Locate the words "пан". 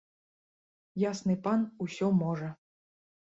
1.47-1.59